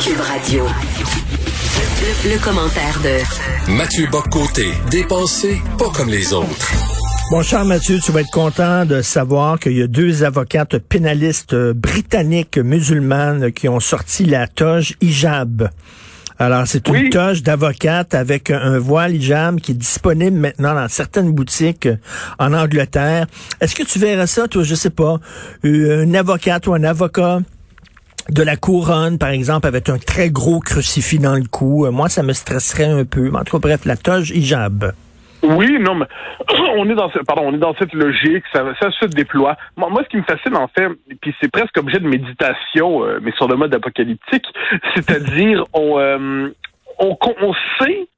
[0.00, 0.64] Cube Radio.
[2.24, 6.72] Le, commentaire de Mathieu Boccoté, dépensé pas comme les autres.
[7.30, 11.54] Mon cher Mathieu, tu vas être content de savoir qu'il y a deux avocates pénalistes
[11.54, 15.70] britanniques musulmanes qui ont sorti la toge hijab.
[16.38, 21.32] Alors, c'est une toge d'avocate avec un voile hijab qui est disponible maintenant dans certaines
[21.32, 21.88] boutiques
[22.40, 23.26] en Angleterre.
[23.60, 25.20] Est-ce que tu verrais ça, toi, je sais pas,
[25.62, 27.38] une avocate ou un avocat?
[28.30, 31.90] De la couronne, par exemple, avec un très gros crucifix dans le cou.
[31.90, 33.30] Moi, ça me stresserait un peu.
[33.34, 34.92] En tout cas, bref, la toge hijab.
[35.44, 36.06] Oui, non, mais
[36.76, 39.56] on est dans pardon, on est dans cette logique, ça, se déploie.
[39.76, 40.88] Moi, moi, ce qui me fascine en fait,
[41.20, 44.46] puis c'est presque objet de méditation, euh, mais sur le mode apocalyptique,
[44.94, 46.48] c'est-à-dire on, euh,
[46.98, 48.08] on, on sait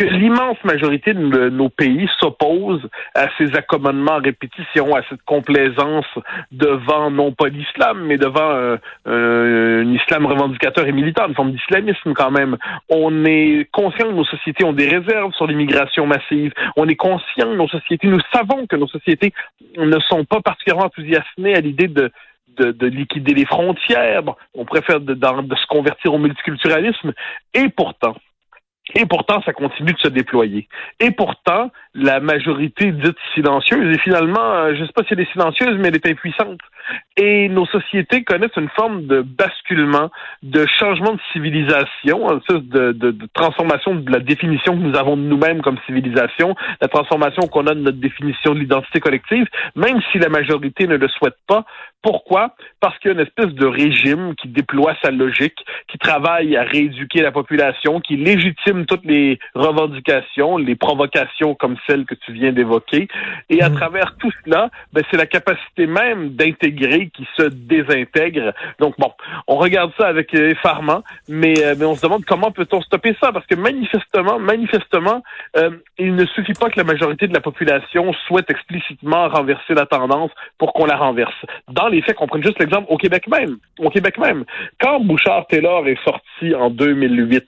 [0.00, 6.06] que l'immense majorité de nos pays s'oppose à ces accommodements à répétition, à cette complaisance
[6.52, 11.52] devant non pas l'islam, mais devant euh, euh, un islam revendicateur et militant, une forme
[11.52, 12.56] d'islamisme quand même.
[12.88, 16.54] On est conscient que nos sociétés ont des réserves sur l'immigration massive.
[16.76, 19.34] On est conscient que nos sociétés, nous savons que nos sociétés
[19.76, 22.10] ne sont pas particulièrement enthousiasmées à l'idée de
[22.58, 24.22] de, liquider les frontières.
[24.54, 27.12] on préfère de, de se convertir au multiculturalisme.
[27.54, 28.14] Et pourtant,
[28.94, 30.68] et pourtant, ça continue de se déployer.
[30.98, 35.20] Et pourtant, la majorité dite silencieuse, et finalement, euh, je ne sais pas si elle
[35.20, 36.60] est silencieuse, mais elle est impuissante.
[37.16, 40.10] Et nos sociétés connaissent une forme de basculement,
[40.42, 45.22] de changement de civilisation, de, de, de transformation de la définition que nous avons de
[45.22, 49.46] nous-mêmes comme civilisation, la transformation qu'on a de notre définition de l'identité collective,
[49.76, 51.64] même si la majorité ne le souhaite pas.
[52.02, 52.54] Pourquoi?
[52.80, 56.62] Parce qu'il y a une espèce de régime qui déploie sa logique, qui travaille à
[56.62, 62.52] rééduquer la population, qui légitime toutes les revendications, les provocations comme celles que tu viens
[62.52, 63.08] d'évoquer.
[63.50, 63.74] Et à mmh.
[63.74, 68.52] travers tout cela, ben, c'est la capacité même d'intégrer qui se désintègre.
[68.78, 69.12] Donc bon,
[69.46, 73.30] on regarde ça avec effarement, mais, euh, mais on se demande comment peut-on stopper ça?
[73.32, 75.22] Parce que manifestement, manifestement,
[75.56, 79.86] euh, il ne suffit pas que la majorité de la population souhaite explicitement renverser la
[79.86, 81.34] tendance pour qu'on la renverse.
[81.68, 83.58] Dans les faits, qu'on prenne juste l'exemple au Québec même.
[83.78, 84.44] Au Québec même.
[84.80, 87.44] Quand Bouchard Taylor est sorti en 2008,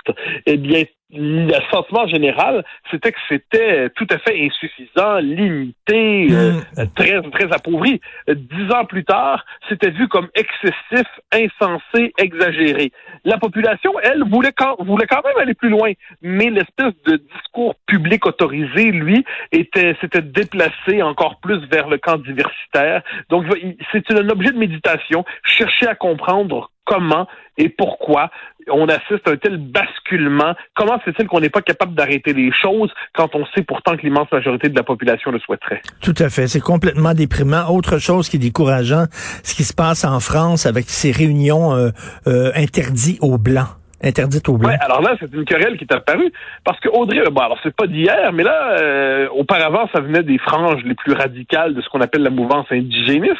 [0.46, 6.86] eh bien, le sentiment général, c'était que c'était tout à fait insuffisant, limité, euh, mm.
[6.94, 8.00] très très appauvri.
[8.28, 12.92] Dix ans plus tard, c'était vu comme excessif, insensé, exagéré.
[13.24, 15.92] La population, elle, voulait quand, voulait quand même aller plus loin,
[16.22, 22.16] mais l'espèce de discours public autorisé, lui, était s'était déplacé encore plus vers le camp
[22.18, 23.02] diversitaire.
[23.28, 23.46] Donc,
[23.92, 27.26] c'est un objet de méditation, chercher à comprendre comment
[27.58, 28.30] et pourquoi
[28.70, 30.54] on assiste à un tel basculement.
[30.74, 34.02] Comment c'est il qu'on n'est pas capable d'arrêter les choses quand on sait pourtant que
[34.02, 35.82] l'immense majorité de la population le souhaiterait?
[36.00, 36.46] Tout à fait.
[36.46, 37.68] C'est complètement déprimant.
[37.68, 39.04] Autre chose qui est décourageant,
[39.42, 41.90] ce qui se passe en France avec ces réunions euh,
[42.26, 46.32] euh, interdites aux Blancs interdite au Ouais, alors là, c'est une querelle qui est apparue
[46.64, 50.38] parce que Audrey, bon, alors c'est pas d'hier, mais là, euh, auparavant, ça venait des
[50.38, 53.36] franges les plus radicales de ce qu'on appelle la mouvance indigéniste.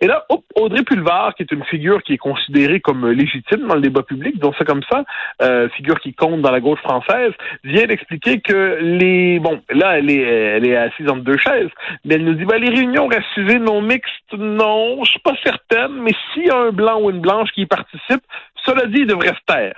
[0.00, 3.80] Et là, Audrey Pulvar, qui est une figure qui est considérée comme légitime dans le
[3.80, 5.04] débat public, donc c'est comme ça,
[5.42, 7.32] euh, figure qui compte dans la gauche française,
[7.64, 11.70] vient d'expliquer que les, bon, là, elle est, elle est assise entre deux chaises,
[12.04, 15.92] mais elle nous dit, ben, les réunions racisées non mixtes, non, je suis pas certaine,
[16.02, 18.22] mais s'il y a un blanc ou une blanche qui y participe,
[18.64, 19.74] cela dit, il devrait se taire.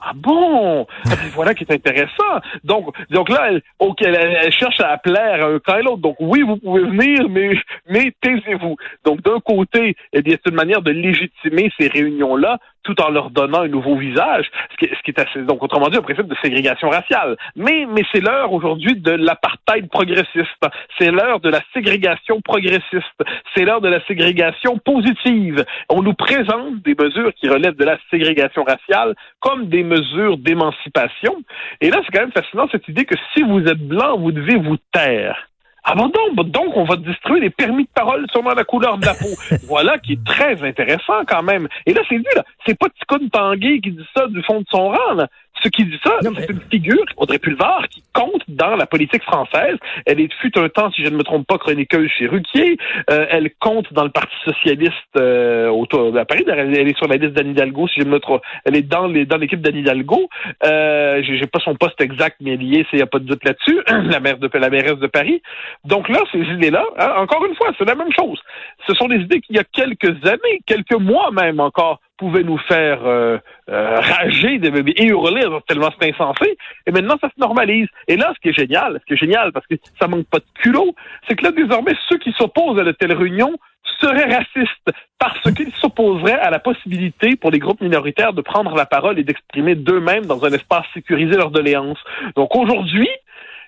[0.00, 0.86] Ah bon?
[1.06, 2.40] Ah, voilà qui est intéressant.
[2.64, 3.62] Donc, donc là, elle,
[4.00, 5.98] elle, cherche à plaire à un cas et l'autre.
[5.98, 7.56] Donc oui, vous pouvez venir, mais,
[7.88, 8.76] mais taisez-vous.
[9.04, 13.30] Donc d'un côté, eh bien, c'est une manière de légitimer ces réunions-là tout en leur
[13.30, 16.28] donnant un nouveau visage, ce qui, ce qui est assez, donc autrement dit, un principe
[16.28, 17.36] de ségrégation raciale.
[17.56, 20.64] Mais, mais c'est l'heure aujourd'hui de l'apartheid progressiste.
[20.98, 23.20] C'est l'heure de la ségrégation progressiste.
[23.54, 25.64] C'est l'heure de la ségrégation positive.
[25.90, 31.36] On nous présente des mesures qui relèvent de la ségrégation raciale comme des mesures d'émancipation.
[31.80, 34.56] Et là, c'est quand même fascinant cette idée que si vous êtes blanc, vous devez
[34.56, 35.48] vous taire.
[35.88, 39.06] Ah bon donc, donc on va distribuer des permis de parole selon la couleur de
[39.06, 39.28] la peau.
[39.68, 41.68] voilà qui est très intéressant quand même.
[41.86, 42.42] Et là, c'est lui, là.
[42.66, 45.28] C'est pas Ticoun Tanguay qui dit ça du fond de son rang, là.
[45.62, 49.76] Ce qui dit ça, c'est une figure, Audrey Pulvar, qui compte dans la politique française.
[50.04, 52.76] Elle est fut un temps, si je ne me trompe pas, chroniqueuse chez Ruquier.
[53.10, 56.44] Euh, elle compte dans le Parti socialiste euh, autour de Paris.
[56.46, 58.42] Elle est sur la liste d'Anne Hidalgo, si je me trompe.
[58.64, 60.28] Elle est dans les dans l'équipe d'Anne Hidalgo.
[60.64, 63.80] Euh, J'ai pas son poste exact, mais lié, il n'y a pas de doute là-dessus.
[64.10, 65.42] la maire de la mairesse de Paris.
[65.84, 68.40] Donc là, ces idées-là, hein, encore une fois, c'est la même chose.
[68.86, 72.58] Ce sont des idées qu'il y a quelques années, quelques mois même encore, pouvaient nous
[72.58, 76.56] faire euh, rager et hurler tellement c'est insensé.
[76.86, 77.88] Et maintenant, ça se normalise.
[78.08, 80.38] Et là, ce qui est génial, ce qui est génial, parce que ça manque pas
[80.38, 80.94] de culot,
[81.28, 83.56] c'est que là, désormais, ceux qui s'opposent à de telles réunions
[84.00, 88.86] seraient racistes parce qu'ils s'opposeraient à la possibilité pour les groupes minoritaires de prendre la
[88.86, 92.02] parole et d'exprimer d'eux-mêmes dans un espace sécurisé leurs doléances.
[92.34, 93.08] Donc aujourd'hui,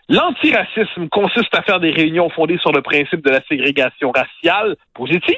[0.08, 5.36] L'antiracisme consiste à faire des réunions fondées sur le principe de la ségrégation raciale positive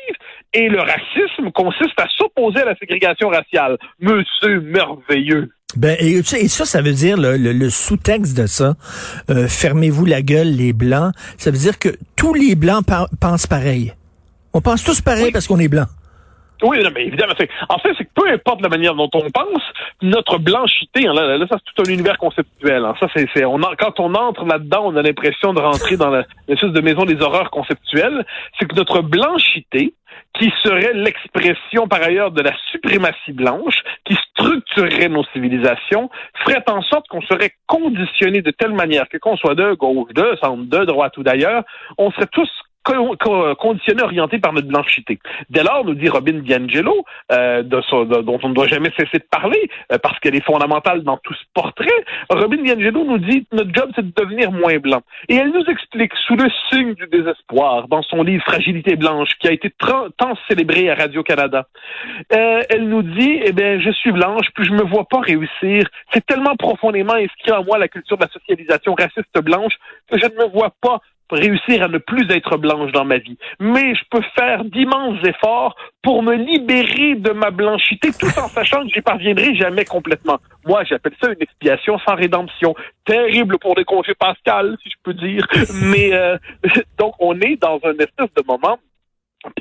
[0.53, 3.79] et le racisme consiste à s'opposer à la ségrégation raciale.
[3.99, 5.51] Monsieur merveilleux.
[5.77, 8.75] Ben, et, ça, ça veut dire le, sous-texte de ça.
[9.29, 11.13] Euh, fermez-vous la gueule, les blancs.
[11.37, 12.85] Ça veut dire que tous les blancs
[13.21, 13.93] pensent pareil.
[14.53, 15.87] On pense tous pareil parce qu'on est blanc.
[16.63, 17.33] Oui, mais évidemment.
[17.69, 19.63] En fait, c'est que peu importe la manière dont on pense,
[20.03, 22.85] notre blanchité, hein, là, là, ça c'est tout un univers conceptuel.
[22.85, 22.95] Hein.
[23.01, 26.81] Ça, c'est, on quand on entre là-dedans, on a l'impression de rentrer dans l'espèce de
[26.81, 28.25] maison des horreurs conceptuelles.
[28.59, 29.95] C'est que notre blanchité,
[30.39, 36.09] qui serait l'expression par ailleurs de la suprématie blanche, qui structurerait nos civilisations,
[36.45, 40.37] ferait en sorte qu'on serait conditionné de telle manière que qu'on soit de gauche, de
[40.41, 41.65] centre, de droite ou d'ailleurs,
[41.99, 42.49] on serait tous
[42.83, 45.19] conditionné, orienté par notre blanchité.
[45.51, 49.71] Dès lors, nous dit Robin DiAngelo, euh, dont on ne doit jamais cesser de parler,
[49.93, 51.89] euh, parce qu'elle est fondamentale dans tout ce portrait,
[52.31, 55.03] Robin DiAngelo nous dit notre job, c'est de devenir moins blanc.
[55.29, 59.49] Et elle nous explique, sous le signe du désespoir, dans son livre Fragilité blanche, qui
[59.49, 61.67] a été tant célébré à Radio-Canada,
[62.33, 65.87] euh, elle nous dit, eh bien, je suis blanche, puis je me vois pas réussir.
[66.13, 69.75] C'est tellement profondément inscrit en moi la culture de la socialisation raciste blanche
[70.11, 71.01] que je ne me vois pas
[71.37, 73.37] réussir à ne plus être blanche dans ma vie.
[73.59, 78.83] Mais je peux faire d'immenses efforts pour me libérer de ma blanchité tout en sachant
[78.83, 80.39] que j'y parviendrai jamais complètement.
[80.67, 82.75] Moi, j'appelle ça une expiation sans rédemption.
[83.05, 85.47] Terrible pour des congés Pascal, si je peux dire.
[85.83, 86.37] Mais euh,
[86.99, 88.79] donc, on est dans un espèce de moment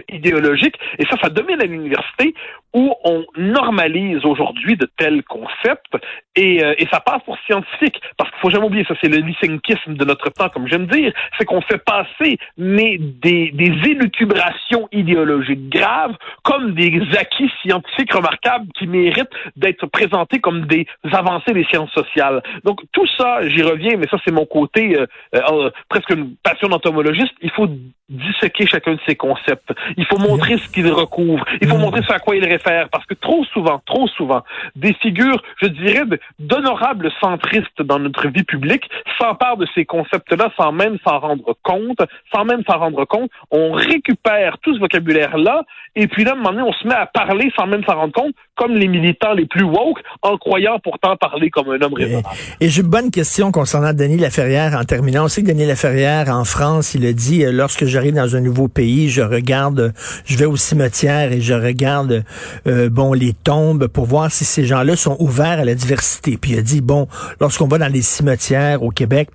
[0.10, 0.76] idéologique.
[0.98, 2.34] Et ça, ça domine à l'université
[2.74, 5.96] où on normalise aujourd'hui de tels concepts
[6.36, 8.00] et, euh, et ça passe pour scientifique.
[8.18, 11.12] Parce qu'il faut jamais oublier, ça c'est le lysenkisme de notre temps, comme j'aime dire,
[11.38, 18.68] c'est qu'on fait passer mais des, des élucubrations idéologiques graves comme des acquis scientifiques remarquables
[18.78, 22.42] qui méritent d'être présentés comme des avancées des sciences sociales.
[22.64, 25.06] Donc tout ça, j'y reviens, mais ça c'est mon côté euh,
[25.36, 27.34] euh, presque une passion d'entomologiste.
[27.42, 27.68] Il faut
[28.10, 29.72] disséquer chacun de ces concepts.
[29.98, 31.46] Il faut montrer ce qu'ils recouvrent.
[31.62, 31.82] Il faut mm.
[31.82, 34.44] montrer ce à quoi ils Parce que trop souvent, trop souvent,
[34.76, 36.04] des figures, je dirais,
[36.40, 38.90] d'honorables centristes dans notre vie publique
[39.20, 42.00] s'emparent de ces concepts-là sans même s'en rendre compte.
[42.34, 45.64] Sans même s'en rendre compte, on récupère tout ce vocabulaire-là
[45.96, 47.96] et puis là, à un moment donné, on se met à parler sans même s'en
[47.96, 51.94] rendre compte, comme les militants les plus woke, en croyant pourtant parler comme un homme
[51.94, 52.28] raisonnable.
[52.62, 55.26] Et, j'ai une bonne question concernant Denis Laferrière en terminant.
[55.26, 58.42] On sait que Denis Laferrière, en France, il a dit, euh, lorsque j'arrive dans un
[58.42, 59.94] nouveau pays, je regarde,
[60.26, 62.24] je vais au cimetière et je regarde,
[62.68, 66.38] euh, bon, les tombes pour voir si ces gens-là sont ouverts à la diversité.
[66.38, 67.08] Puis il a dit, bon,
[67.40, 69.30] lorsqu'on va dans les cimetières au Québec,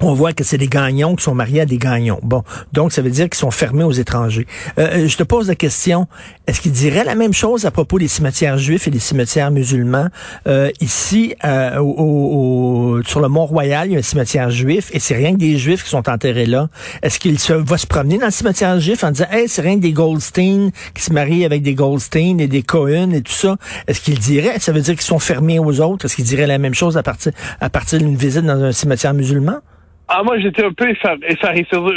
[0.00, 2.18] on voit que c'est des gagnons qui sont mariés à des gagnons.
[2.22, 2.42] Bon,
[2.72, 4.46] donc ça veut dire qu'ils sont fermés aux étrangers.
[4.78, 6.06] Euh, euh, je te pose la question,
[6.46, 10.08] est-ce qu'il dirait la même chose à propos des cimetières juifs et des cimetières musulmans?
[10.46, 11.34] Euh, ici,
[11.78, 15.58] au, sur le Mont-Royal, il y a un cimetière juif et c'est rien que des
[15.58, 16.68] juifs qui sont enterrés là.
[17.02, 19.76] Est-ce qu'il se, va se promener dans le cimetière juif en disant, hey, c'est rien
[19.76, 23.56] que des Goldstein qui se marient avec des Goldstein et des Cohen et tout ça?
[23.86, 26.06] Est-ce qu'il dirait, ça veut dire qu'ils sont fermés aux autres?
[26.06, 29.14] Est-ce qu'il dirait la même chose à partir, à partir d'une visite dans un cimetière
[29.14, 29.60] musulman?
[30.12, 31.20] Ah, moi, j'étais un peu effaré.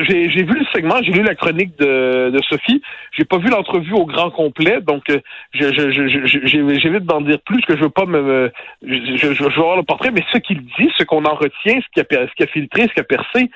[0.07, 2.80] J'ai vu le segment, j'ai lu la chronique de, de Sophie.
[3.18, 5.19] J'ai pas vu l'entrevue au grand complet, donc euh,
[5.54, 8.51] j'évite d'en dire plus, que je veux pas me...
[8.83, 11.79] Je, je, je, veux voir le portrait, mais ce qu'il dit, ce qu'on en retient,
[11.82, 13.50] ce qui a, ce qui a filtré, ce qui a percé,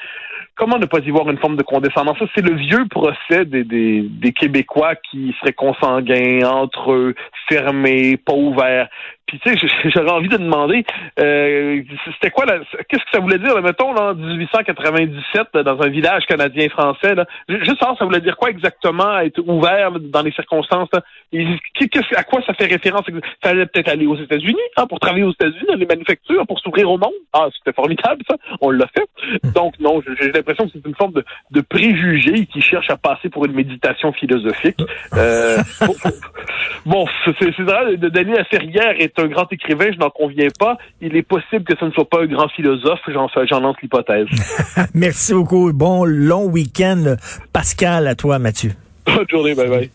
[0.55, 2.17] comment ne pas y voir une forme de condescendance?
[2.33, 7.15] c'est le vieux procès des, des, des Québécois qui seraient consanguins entre eux,
[7.47, 8.89] fermés, pas ouverts.
[9.27, 10.85] Puis tu sais, j'aurais envie de demander,
[11.19, 11.81] euh,
[12.13, 17.15] c'était quoi, qu'est-ce que ça voulait dire, là, mettons, en 1897, dans un village canadien-français,
[17.15, 22.41] là, juste ça, ça voulait dire quoi exactement, être ouvert dans les circonstances, à quoi
[22.45, 23.05] ça fait référence?
[23.43, 26.59] Ça allait peut-être aller aux États-Unis, hein, pour travailler aux États-Unis, dans les manufactures, pour
[26.59, 27.13] s'ouvrir au monde.
[27.33, 29.09] Ah, c'était formidable, ça, on l'a fait.
[29.53, 33.29] Donc, non, j'ai l'impression que c'est une forme de, de préjugé qui cherche à passer
[33.29, 34.79] pour une méditation philosophique.
[35.13, 35.57] Euh,
[36.85, 40.77] bon, c'est vrai, Daniel Ferrière est un grand écrivain, je n'en conviens pas.
[41.01, 44.27] Il est possible que ce ne soit pas un grand philosophe, j'en, j'en lance l'hypothèse.
[44.93, 45.71] Merci beaucoup.
[45.73, 47.15] Bon long week-end,
[47.53, 48.71] Pascal, à toi, Mathieu.
[49.05, 49.89] Bonne journée, bye bye.